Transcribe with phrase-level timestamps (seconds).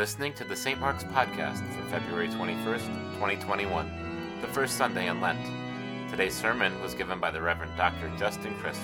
[0.00, 0.80] listening to the St.
[0.80, 2.86] Mark's Podcast for February 21st,
[3.16, 3.86] 2021,
[4.40, 5.38] the first Sunday in Lent.
[6.10, 8.10] Today's sermon was given by the Reverend Dr.
[8.18, 8.80] Justin Crisp.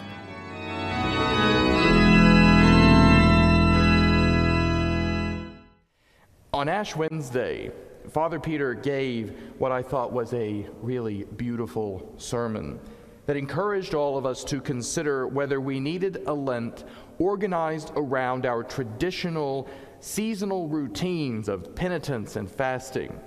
[6.53, 7.71] On Ash Wednesday,
[8.11, 12.79] Father Peter gave what I thought was a really beautiful sermon
[13.25, 16.85] that encouraged all of us to consider whether we needed a Lent
[17.19, 19.67] organized around our traditional
[20.01, 23.19] seasonal routines of penitence and fasting,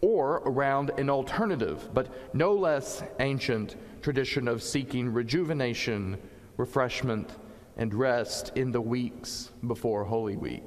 [0.00, 6.18] or around an alternative, but no less ancient tradition of seeking rejuvenation,
[6.56, 7.30] refreshment,
[7.76, 10.64] and rest in the weeks before Holy Week.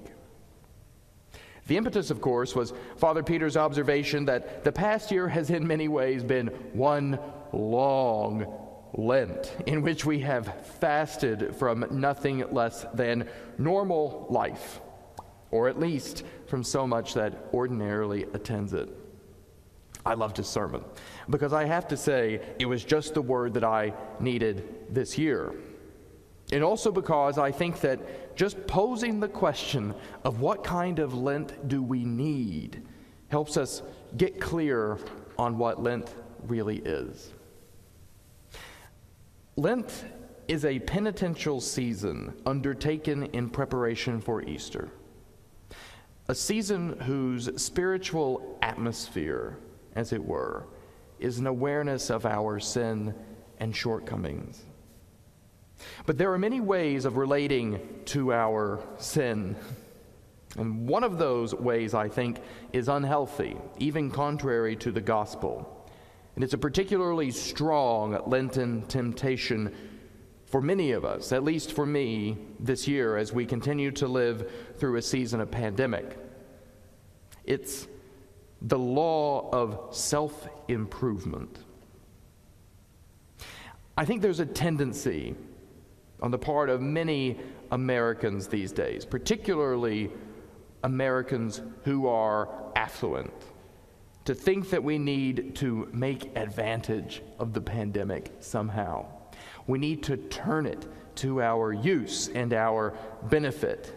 [1.68, 5.88] The impetus, of course, was Father Peter's observation that the past year has in many
[5.88, 7.20] ways been one
[7.52, 8.46] long
[8.98, 14.80] Lent, in which we have fasted from nothing less than normal life,
[15.56, 18.90] or at least from so much that ordinarily attends it.
[20.06, 20.84] I loved his sermon
[21.30, 25.54] because I have to say it was just the word that I needed this year.
[26.52, 31.70] And also because I think that just posing the question of what kind of Lent
[31.70, 32.84] do we need
[33.30, 33.82] helps us
[34.18, 35.00] get clear
[35.40, 36.14] on what Lent
[36.48, 37.32] really is.
[39.56, 40.04] Lent
[40.50, 44.90] is a penitential season undertaken in preparation for Easter,
[46.28, 49.58] a season whose spiritual atmosphere,
[49.96, 50.66] as it were,
[51.20, 53.14] is an awareness of our sin
[53.60, 54.64] and shortcomings.
[56.06, 59.56] But there are many ways of relating to our sin.
[60.58, 62.40] And one of those ways, I think,
[62.74, 65.90] is unhealthy, even contrary to the gospel.
[66.36, 69.74] And it's a particularly strong Lenten temptation
[70.46, 74.52] for many of us, at least for me this year, as we continue to live
[74.78, 76.18] through a season of pandemic.
[77.44, 77.88] It's
[78.62, 81.60] the law of self improvement.
[83.98, 85.36] I think there's a tendency
[86.22, 87.40] on the part of many
[87.72, 90.12] Americans these days, particularly
[90.84, 93.34] Americans who are affluent,
[94.26, 99.06] to think that we need to make advantage of the pandemic somehow.
[99.68, 102.94] We need to turn it to our use and our
[103.24, 103.94] benefit.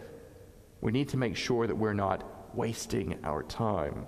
[0.81, 4.05] We need to make sure that we're not wasting our time.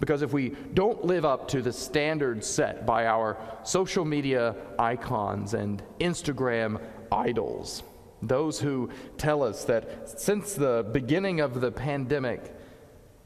[0.00, 5.54] Because if we don't live up to the standards set by our social media icons
[5.54, 6.80] and Instagram
[7.10, 7.82] idols,
[8.22, 12.54] those who tell us that since the beginning of the pandemic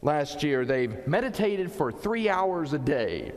[0.03, 3.33] last year, they've meditated for three hours a day.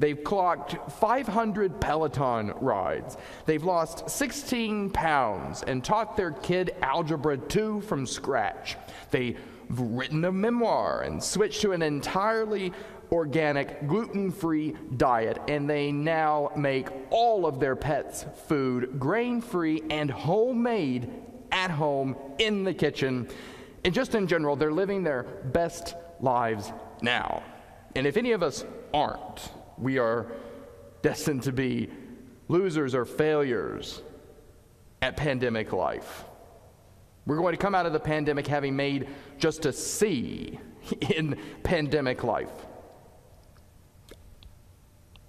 [0.00, 3.18] They've clocked 500 Peloton rides.
[3.44, 8.78] They've lost 16 pounds and taught their kid Algebra 2 from scratch.
[9.10, 12.72] They've written a memoir and switched to an entirely
[13.12, 19.82] organic, gluten free diet, and they now make all of their pets' food grain free
[19.90, 21.10] and homemade
[21.52, 23.28] at home in the kitchen.
[23.84, 26.72] And just in general, they're living their best lives
[27.02, 27.42] now.
[27.94, 30.26] And if any of us aren't, we are
[31.02, 31.88] destined to be
[32.48, 34.02] losers or failures
[35.02, 36.24] at pandemic life.
[37.26, 39.08] We're going to come out of the pandemic having made
[39.38, 40.58] just a C
[41.14, 42.50] in pandemic life.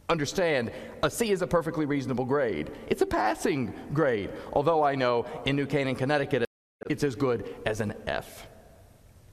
[0.10, 0.72] Understand,
[1.04, 2.70] a C is a perfectly reasonable grade.
[2.88, 6.44] It's a passing grade, although I know in New Canaan, Connecticut,
[6.90, 8.48] it's as good as an F.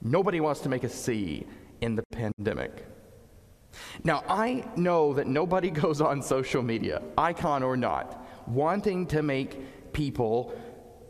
[0.01, 1.47] Nobody wants to make a C
[1.81, 2.87] in the pandemic.
[4.05, 9.93] Now, I know that nobody goes on social media, icon or not, wanting to make
[9.93, 10.59] people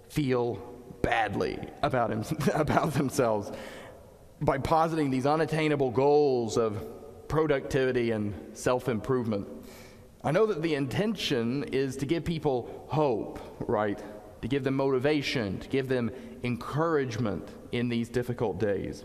[0.09, 0.57] feel
[1.03, 2.25] badly about, him,
[2.55, 3.53] about themselves
[4.41, 6.85] by positing these unattainable goals of
[7.29, 9.47] productivity and self improvement.
[10.25, 13.39] I know that the intention is to give people hope,
[13.69, 14.03] right?
[14.43, 16.11] To give them motivation, to give them
[16.43, 19.05] encouragement in these difficult days.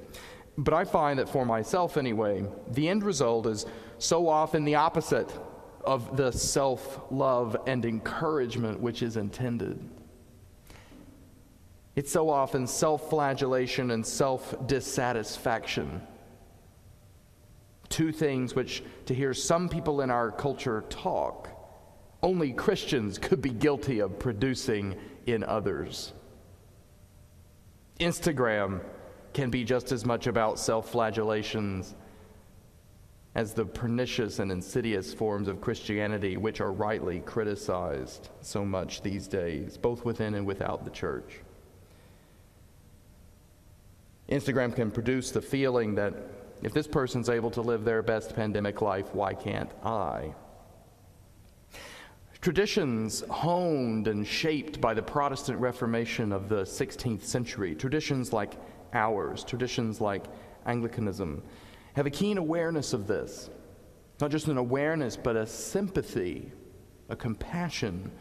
[0.58, 3.66] But I find that for myself, anyway, the end result is
[3.98, 5.32] so often the opposite
[5.84, 9.80] of the self love and encouragement which is intended.
[11.96, 16.02] It's so often self flagellation and self dissatisfaction
[17.94, 21.48] two things which, to hear some people in our culture talk,
[22.24, 24.96] only Christians could be guilty of producing
[25.28, 26.12] in others.
[28.00, 28.82] Instagram
[29.34, 31.96] can be just as much about self flagellations
[33.36, 39.28] as the pernicious and insidious forms of Christianity which are rightly criticized so much these
[39.28, 41.40] days, both within and without the church.
[44.30, 46.14] Instagram can produce the feeling that
[46.62, 50.34] if this person's able to live their best pandemic life, why can't I?
[52.44, 58.56] Traditions honed and shaped by the Protestant Reformation of the 16th century, traditions like
[58.92, 60.26] ours, traditions like
[60.66, 61.42] Anglicanism,
[61.96, 63.50] have a keen awareness of this.
[64.20, 66.52] Not just an awareness, but a sympathy,
[67.08, 68.12] a compassion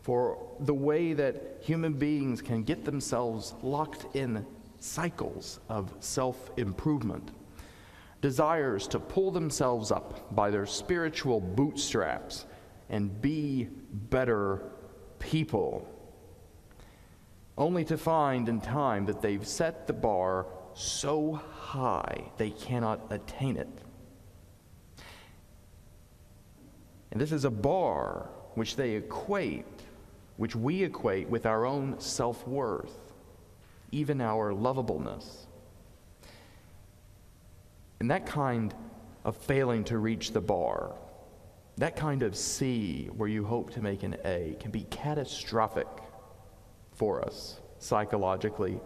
[0.00, 4.46] for the way that human beings can get themselves locked in
[4.80, 7.30] cycles of self improvement,
[8.22, 12.46] desires to pull themselves up by their spiritual bootstraps
[12.88, 14.62] and be better
[15.18, 15.88] people,
[17.58, 23.56] only to find in time that they've set the bar so high they cannot attain
[23.56, 23.68] it.
[27.10, 29.64] And this is a bar which they equate,
[30.36, 33.06] which we equate with our own self worth
[33.92, 35.46] even our lovableness.
[38.00, 38.74] And that kind
[39.24, 40.92] of failing to reach the bar,
[41.78, 45.88] that kind of C where you hope to make an A, can be catastrophic
[46.92, 48.80] for us psychologically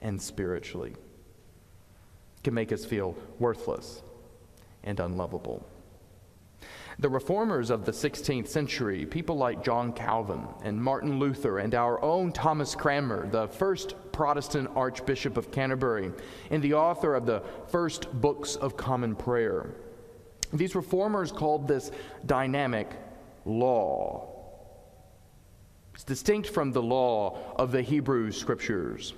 [0.00, 0.90] and spiritually.
[0.90, 4.02] It can make us feel worthless
[4.82, 5.64] and unlovable.
[6.98, 12.00] The reformers of the 16th century, people like John Calvin and Martin Luther and our
[12.02, 16.12] own Thomas Cranmer, the first Protestant Archbishop of Canterbury
[16.50, 19.74] and the author of the first books of Common Prayer,
[20.58, 21.90] these reformers called this
[22.26, 22.90] dynamic
[23.44, 24.30] law.
[25.94, 29.14] It's distinct from the law of the Hebrew Scriptures.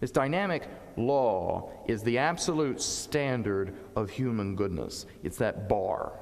[0.00, 5.06] This dynamic law is the absolute standard of human goodness.
[5.22, 6.12] It's that bar.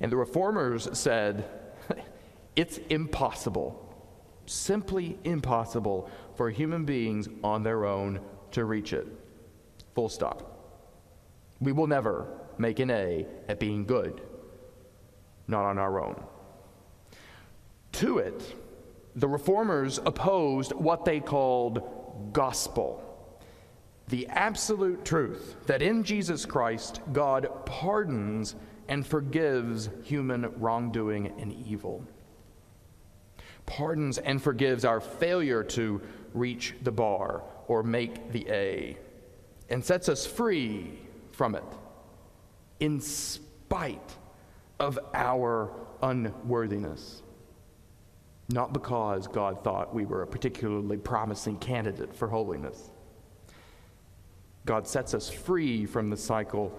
[0.00, 1.44] And the reformers said,
[2.56, 3.94] it's impossible,
[4.46, 8.20] simply impossible for human beings on their own
[8.52, 9.06] to reach it.
[9.94, 10.46] Full stop.
[11.60, 14.20] We will never make an A at being good,
[15.48, 16.22] not on our own.
[17.92, 18.54] To it,
[19.16, 23.06] the reformers opposed what they called gospel
[24.10, 28.56] the absolute truth that in Jesus Christ, God pardons
[28.88, 32.04] and forgives human wrongdoing and evil.
[33.66, 36.02] Pardons and forgives our failure to
[36.34, 38.96] reach the bar or make the A,
[39.68, 40.98] and sets us free
[41.30, 41.64] from it
[42.80, 44.16] in spite
[44.78, 45.70] of our
[46.02, 47.22] unworthiness.
[48.48, 52.90] Not because God thought we were a particularly promising candidate for holiness.
[54.66, 56.76] God sets us free from the cycle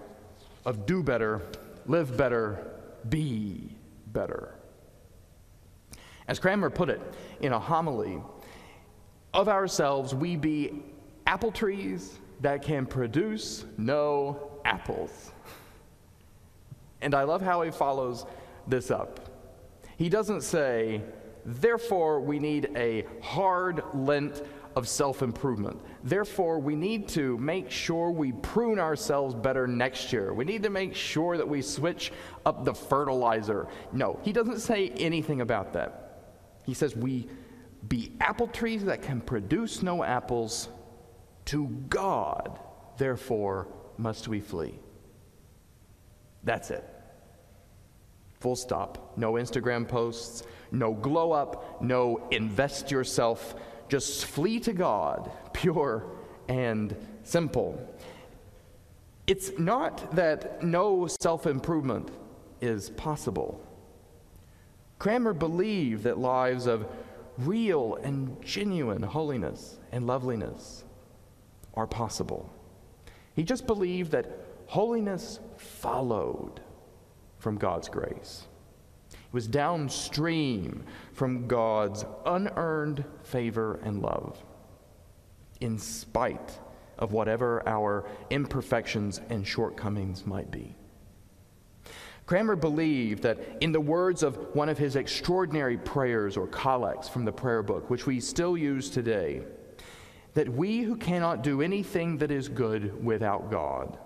[0.64, 1.42] of do better
[1.86, 3.76] live better, be
[4.08, 4.54] better.
[6.28, 7.00] As Cranmer put it
[7.40, 8.22] in a homily,
[9.34, 10.82] of ourselves we be
[11.26, 15.32] apple trees that can produce no apples.
[17.02, 18.24] And I love how he follows
[18.66, 19.20] this up.
[19.96, 21.02] He doesn't say,
[21.44, 24.42] therefore, we need a hard Lent
[24.74, 25.80] of self improvement.
[26.02, 30.32] Therefore, we need to make sure we prune ourselves better next year.
[30.32, 32.12] We need to make sure that we switch
[32.46, 33.68] up the fertilizer.
[33.92, 36.24] No, he doesn't say anything about that.
[36.64, 37.28] He says we
[37.88, 40.68] be apple trees that can produce no apples.
[41.46, 42.60] To God,
[42.98, 43.66] therefore,
[43.98, 44.78] must we flee.
[46.44, 46.91] That's it.
[48.42, 49.12] Full stop.
[49.16, 53.54] No Instagram posts, no glow up, no invest yourself
[53.88, 56.04] just flee to God, pure
[56.48, 57.78] and simple.
[59.28, 62.10] It's not that no self improvement
[62.60, 63.64] is possible.
[64.98, 66.88] Cranmer believed that lives of
[67.38, 70.82] real and genuine holiness and loveliness
[71.74, 72.52] are possible.
[73.36, 74.26] He just believed that
[74.66, 76.60] holiness followed
[77.42, 78.46] from God's grace
[79.10, 84.42] It was downstream from God's unearned favor and love,
[85.60, 86.60] in spite
[87.00, 90.76] of whatever our imperfections and shortcomings might be.
[92.26, 97.24] Cranmer believed that in the words of one of his extraordinary prayers or collects from
[97.24, 99.42] the prayer book, which we still use today,
[100.34, 103.98] that we who cannot do anything that is good without God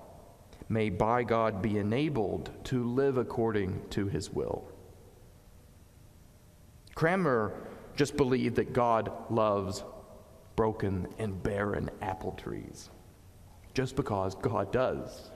[0.69, 4.69] may by God be enabled to live according to his will.
[6.95, 7.53] Cranmer
[7.95, 9.85] just believed that God loves
[10.57, 12.91] broken and barren apple trees.
[13.75, 15.31] Just because God does.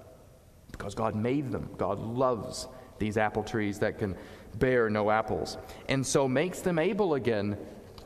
[0.73, 1.69] Because God made them.
[1.77, 2.67] God loves
[2.99, 4.17] these apple trees that can
[4.59, 5.59] bear no apples.
[5.89, 7.59] And so makes them able again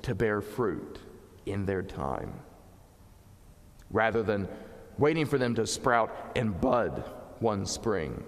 [0.02, 0.98] to bear fruit
[1.46, 2.32] in their time.
[3.90, 4.48] Rather than
[4.98, 7.04] waiting for them to sprout and bud
[7.40, 8.24] one spring,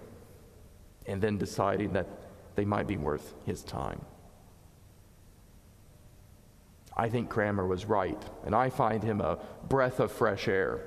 [1.07, 2.09] and then deciding that
[2.55, 4.01] they might be worth his time.
[6.97, 10.81] I think Cranmer was right, and I find him a breath of fresh air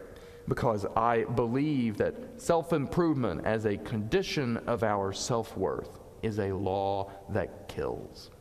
[0.47, 6.51] because I believe that self improvement as a condition of our self worth is a
[6.51, 8.31] law that kills.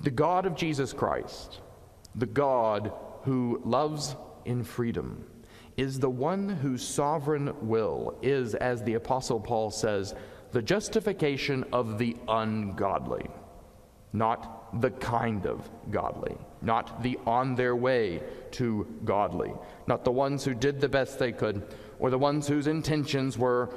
[0.00, 1.60] The God of Jesus Christ,
[2.14, 2.92] the God
[3.22, 5.24] who loves in freedom,
[5.78, 10.12] is the one whose sovereign will is, as the Apostle Paul says,
[10.50, 13.30] the justification of the ungodly,
[14.12, 18.20] not the kind of godly, not the on their way
[18.50, 19.52] to godly,
[19.86, 21.62] not the ones who did the best they could,
[22.00, 23.70] or the ones whose intentions were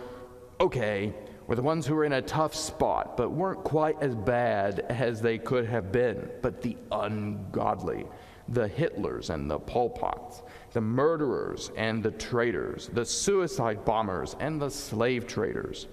[0.60, 1.14] okay,
[1.48, 5.22] or the ones who were in a tough spot but weren't quite as bad as
[5.22, 8.08] they could have been, but the ungodly,
[8.48, 10.42] the Hitlers and the Pol Pots,
[10.74, 15.88] the murderers and the traitors, the suicide bombers and the slave traders,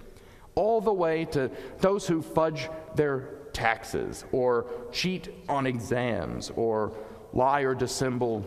[0.55, 6.93] all the way to those who fudge their taxes or cheat on exams or
[7.33, 8.45] lie or dissemble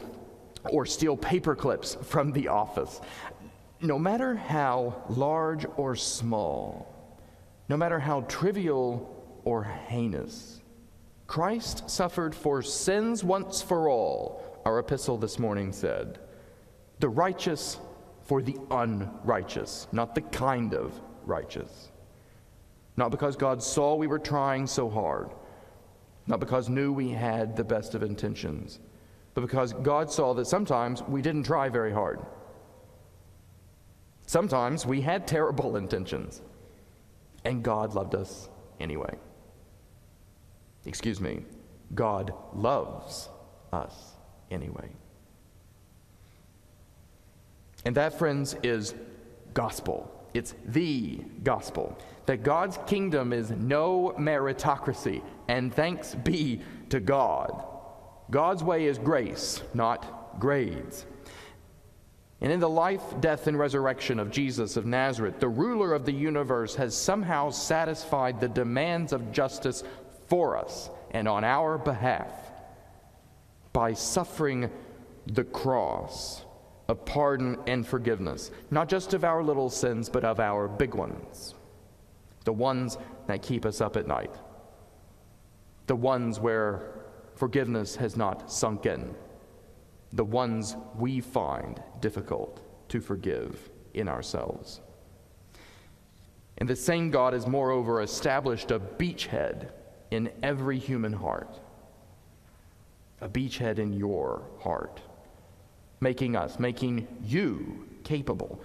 [0.71, 3.01] or steal paper clips from the office.
[3.81, 6.89] No matter how large or small,
[7.69, 10.61] no matter how trivial or heinous,
[11.27, 16.19] Christ suffered for sins once for all, our epistle this morning said.
[17.01, 17.79] The righteous
[18.25, 21.91] for the unrighteous, not the kind of righteous.
[22.97, 25.31] Not because God saw we were trying so hard,
[26.27, 28.79] not because knew we had the best of intentions,
[29.35, 32.21] but because God saw that sometimes we didn't try very hard.
[34.27, 36.43] Sometimes we had terrible intentions,
[37.45, 39.15] and God loved us anyway.
[40.85, 41.45] Excuse me,
[41.95, 43.29] God loves
[43.73, 44.17] us
[44.53, 44.91] anyway.
[47.85, 48.95] And that, friends, is
[49.55, 50.11] gospel.
[50.35, 51.99] It's the gospel.
[52.27, 57.65] That God's kingdom is no meritocracy, and thanks be to God.
[58.31, 61.05] God's way is grace, not grades.
[62.41, 66.13] And in the life, death, and resurrection of Jesus of Nazareth, the ruler of the
[66.13, 69.85] universe has somehow satisfied the demands of justice
[70.29, 72.42] for us and on our behalf
[73.73, 74.71] by suffering
[75.27, 76.45] the cross
[76.89, 81.55] of pardon and forgiveness, not just of our little sins, but of our big ones,
[82.45, 84.35] the ones that keep us up at night,
[85.87, 87.03] the ones where
[87.35, 89.15] forgiveness has not sunk in.
[90.13, 92.61] The ones we find difficult
[92.91, 94.81] to forgive in ourselves.
[96.59, 99.71] And the same God has moreover established a beachhead
[100.11, 101.59] in every human heart,
[103.23, 105.01] a beachhead in your heart,
[106.01, 108.61] making us, making you capable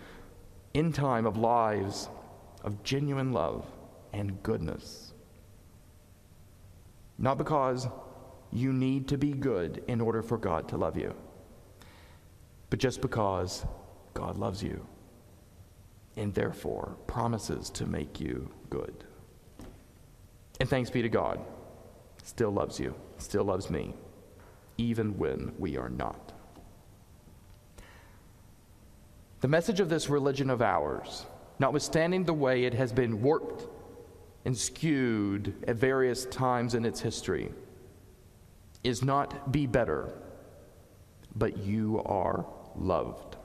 [0.73, 2.09] in time of lives
[2.63, 3.65] of genuine love
[4.11, 5.13] and goodness.
[7.17, 7.87] Not because
[8.51, 11.15] you need to be good in order for God to love you
[12.69, 13.65] but just because
[14.13, 14.85] God loves you
[16.15, 19.03] and therefore promises to make you good.
[20.59, 21.39] And thanks be to God,
[22.23, 23.93] still loves you, still loves me,
[24.77, 26.34] even when we are not.
[29.41, 31.25] The message of this religion of ours,
[31.60, 33.67] notwithstanding the way it has been warped
[34.46, 37.51] and skewed at various times in its history,
[38.84, 40.13] is not be better,
[41.36, 43.36] but you are loved.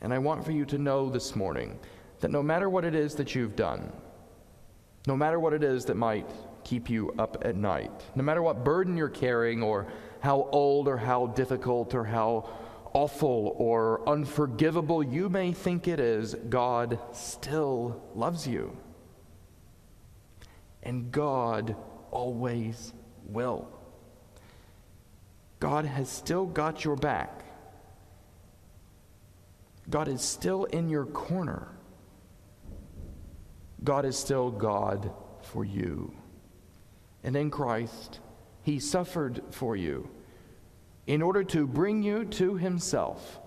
[0.00, 1.78] And I want for you to know this morning
[2.20, 3.92] that no matter what it is that you've done,
[5.06, 6.30] no matter what it is that might
[6.64, 9.86] keep you up at night, no matter what burden you're carrying, or
[10.20, 12.48] how old or how difficult or how
[12.92, 18.76] awful or unforgivable you may think it is, God still loves you.
[20.82, 21.76] And God
[22.10, 22.92] always
[23.26, 23.68] will.
[25.60, 27.44] God has still got your back.
[29.88, 31.68] God is still in your corner.
[33.84, 35.12] God is still God
[35.42, 36.14] for you.
[37.22, 38.20] And in Christ,
[38.62, 40.08] He suffered for you
[41.06, 43.40] in order to bring you to Himself.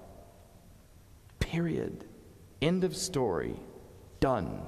[1.40, 2.06] Period.
[2.62, 3.56] End of story.
[4.20, 4.62] Done.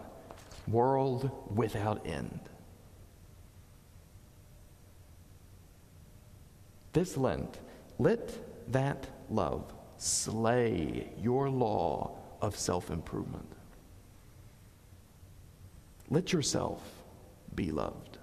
[0.68, 2.40] World without end.
[6.94, 7.60] This Lent,
[8.00, 13.52] let that love slay your law of self improvement.
[16.10, 16.82] Let yourself
[17.54, 18.18] be loved.